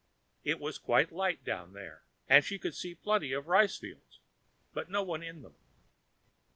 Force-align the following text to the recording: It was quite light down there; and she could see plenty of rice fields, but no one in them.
It 0.43 0.59
was 0.59 0.79
quite 0.79 1.11
light 1.11 1.43
down 1.43 1.73
there; 1.73 2.05
and 2.27 2.43
she 2.43 2.57
could 2.57 2.73
see 2.73 2.95
plenty 2.95 3.33
of 3.33 3.47
rice 3.47 3.77
fields, 3.77 4.19
but 4.73 4.89
no 4.89 5.03
one 5.03 5.21
in 5.21 5.43
them. 5.43 5.55